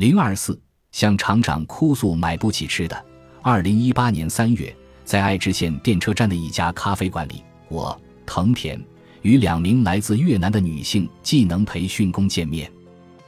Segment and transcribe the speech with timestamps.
[0.00, 0.58] 零二四
[0.92, 3.04] 向厂长哭诉买不起吃的。
[3.42, 8.82] 二零一八年三月，在爱知县电车站的一家咖啡馆里，我藤田
[9.20, 12.72] 与两名来自越南的女性技能培训工见面。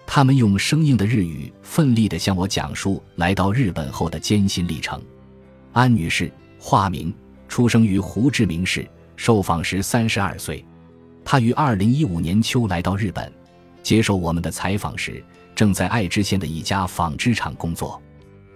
[0.07, 4.99] 他们用生硬的日语奋力地向我讲述来到日本后的艰辛历程。
[5.75, 7.13] 安女士，化名，
[7.49, 10.65] 出生于胡志明市，受访时三十二岁。
[11.23, 13.31] 她于二零一五年秋来到日本，
[13.83, 15.23] 接受我们的采访时，
[15.55, 18.01] 正在爱知县的一家纺织厂工作。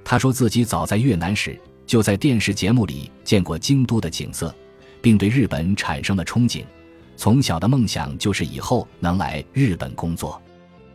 [0.05, 4.55] 他说自己早在越南时就在电视节目里见过京都的景色，
[5.01, 6.65] 并对日本产生了憧憬。
[7.17, 10.41] 从小的梦想就是以后能来日本工作。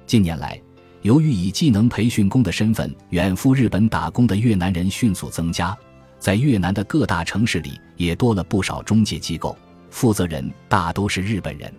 [0.05, 0.61] 近年来，
[1.02, 5.75] 由于以技能培训工的身份远赴日本打工的越南人迅速增加，
[6.20, 9.58] 在越南的各大城市里也多了不少中介机构，
[9.89, 11.73] 负责人大都是日本人。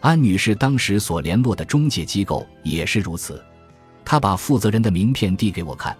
[0.00, 3.42] 安女士当时所联络的中介机构也是如此。
[4.10, 5.96] 他把负责人的名片递给我看。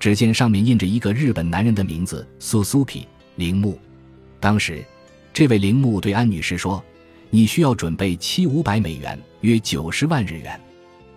[0.00, 3.04] 只见上面印着一个日本男人的名字，Susuki
[3.36, 3.78] 铃木。
[4.40, 4.82] 当时，
[5.34, 6.82] 这位铃木对安女士说
[7.28, 10.58] ：“你需要准备七五百美元，约九十万日元。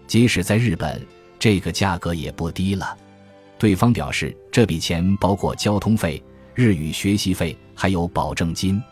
[0.08, 1.02] 即使在日本，
[1.40, 2.98] 这个价格也不低了。”
[3.58, 6.22] 对方表示，这笔钱包括交通费、
[6.54, 8.84] 日语学习费，还有保证金。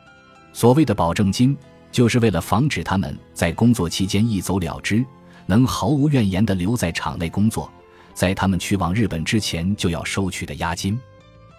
[0.53, 1.57] 所谓的保证金，
[1.91, 5.03] 就是为了防止他们在工作期间一走了之，
[5.45, 7.71] 能毫无怨言地留在厂内工作。
[8.13, 10.99] 在他们去往日本之前就要收取的押金，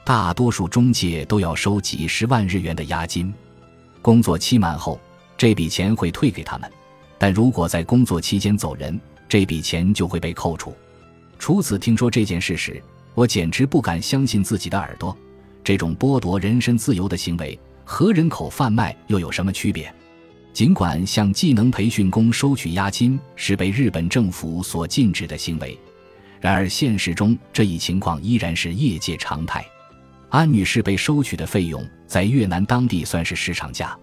[0.05, 3.35] 大多数中介都要收几十万日元的押金。
[4.01, 5.01] 工作期满后，
[5.37, 6.71] 这笔钱会退给他们；
[7.19, 10.73] 但如果在工作期间走人，这笔钱就会被扣除。
[11.39, 12.81] 初次听说这件事时，
[13.15, 15.17] 我简直不敢相信自己的耳朵。
[15.65, 19.93] 这种剥夺人身自由的行为和人口贩卖又有什么区别？
[20.55, 25.77] 尽管向技能培训工收取押金是被日本政府所禁止的行为。
[26.41, 29.67] 然而，现实中这一情况依然是业界常态。
[30.29, 33.99] 安女士被收取的费用在越南当地算是市场价。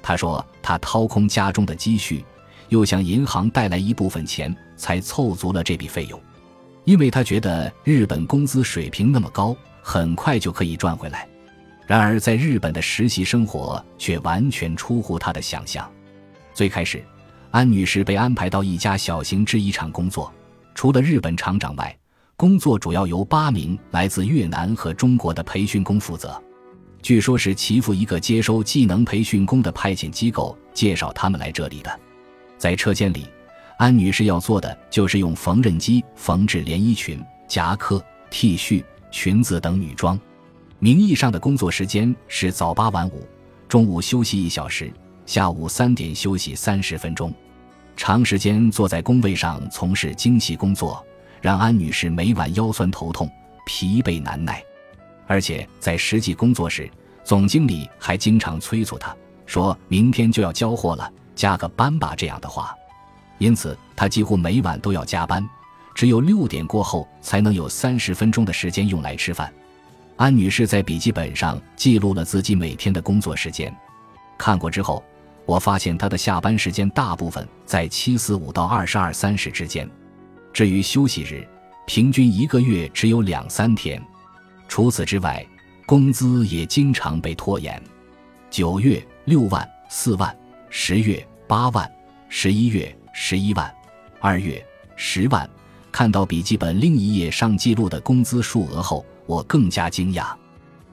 [0.00, 2.24] 她说，她掏空家中的积蓄，
[2.68, 6.20] 又向银行贷来一部分钱，才凑足了这笔费用。
[6.84, 11.28] 因为她觉得日本工资水平那么高，很快就可以赚回来。
[11.88, 15.90] 然而，在日本的实习生活却完全出乎她的想象。
[16.52, 17.02] 最开始，
[17.50, 20.30] 安女士被安排到一家小型制衣厂工作。
[20.74, 21.98] 除了日本厂长外，
[22.36, 26.38] 工作主要由八名来自越南和中国的培训工负责。
[27.00, 32.00] 据说，是其父一个接收技能培训工的派遣机构介绍他们来这里的。
[32.58, 33.26] 在车间里，
[33.78, 40.20] 安女士要做的就是用缝纫机缝制连衣裙、夹克、T 恤、裙子等女装。
[40.80, 43.26] 名义上的工作时间是早八晚五，
[43.68, 44.92] 中午休息一小时，
[45.26, 47.34] 下午三点休息三十分钟。
[47.96, 51.04] 长时间坐在工位上从事精细工作，
[51.40, 53.28] 让安女士每晚腰酸头痛、
[53.66, 54.62] 疲惫难耐。
[55.26, 56.88] 而且在实际工作时，
[57.24, 59.12] 总经理还经常催促她，
[59.46, 62.72] 说明天就要交货了，加个班吧这样的话。
[63.38, 65.44] 因此，她几乎每晚都要加班，
[65.92, 69.52] 只有六点过后才能有三十分钟的时间用来吃饭。
[70.18, 73.74] 安女士在笔记本上记录了自己每天的工作时间，
[74.36, 75.02] 看过之后。
[75.46, 79.88] 我发现她的下班时间大部分在七四五到二十二三十之间，
[80.52, 81.48] 至于休息日，
[81.86, 83.98] 平均一个月只有两三天。
[84.68, 85.42] 除此之外，
[85.86, 87.82] 工资也经常被拖延。
[88.50, 90.36] 九月六万四万，
[90.68, 91.90] 十月八万，
[92.28, 93.74] 十一月十一万，
[94.20, 94.62] 二月
[94.96, 95.48] 十万。
[95.90, 100.32] 看到笔记本另一页上记录的工资数额后，我更加惊讶。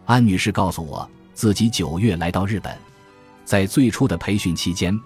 [0.06, 2.76] 安女士告诉我，自己九月来到日本。
[3.44, 4.98] 在最初的培训期间，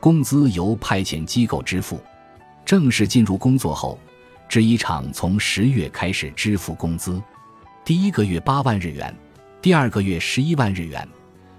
[0.00, 2.00] 工资由派遣机构支付。
[2.64, 3.98] 正式进入工作后，
[4.48, 7.22] 制衣厂从十月开始支付工资，
[7.84, 9.14] 第一个月八万日元，
[9.62, 11.08] 第二个月十一万日元，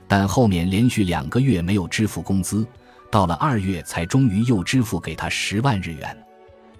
[0.07, 2.67] 但后面连续两个月没有支付工资，
[3.09, 6.26] 到了二月才终于又支付给他十万日元。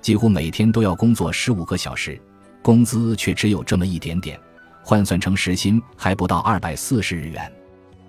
[0.02, 2.20] 几乎每天都要工作十五个小时，
[2.62, 4.40] 工资却只有这么一点点，
[4.84, 7.52] 换算成时薪还不到二百四十日元。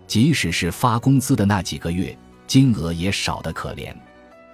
[0.07, 3.95] 即使是发工资的那几个月，金额也少得可怜。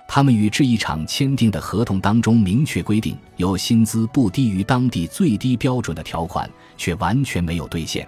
[0.07, 8.07] 他们与制衣厂签订的合同当中明确规定有薪资不低于当地最低标准的条款，却完全没有兑现。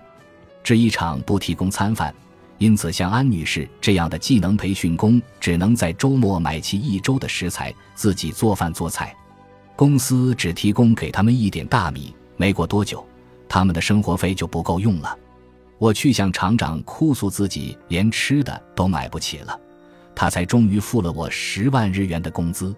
[0.62, 2.14] 制衣厂不提供餐饭，
[2.58, 9.14] 因此像安女士这样的技能培训工只能在周末买齐一周的食材，自己做饭做菜。
[9.74, 13.06] 公司只提供给他们一点大米，没过多久，
[13.46, 15.18] 他们的生活费就不够用了。
[15.76, 19.60] 我去向厂长哭诉自己连吃的都买不起了，
[20.14, 22.74] 他才终于付了我十万日元的工资。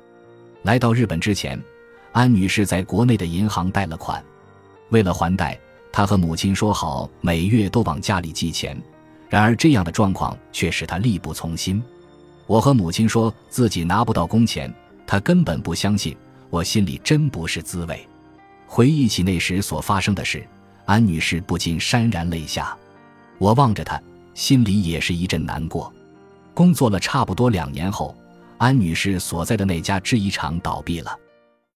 [0.62, 1.56] 来到日本之前，
[2.10, 4.20] 安女士在国内的银行贷了款，
[4.88, 5.56] 为了还贷，
[5.92, 8.76] 她和母亲说好每月都往家里寄钱。
[9.28, 11.82] 然而这样的状况却使她力不从心。
[12.46, 14.72] 我和母亲说自己拿不到工钱，
[15.06, 16.16] 她根本不相信。
[16.50, 18.08] 我心里真不是滋味。
[18.66, 20.42] 回忆起那时所发生的事，
[20.86, 22.74] 安女士不禁潸然泪下。
[23.36, 24.00] 我望着她，
[24.32, 25.92] 心里也是一阵难过。
[26.54, 28.16] 工作了差不多两年后，
[28.56, 31.14] 安女士所在的那家制衣厂倒闭了。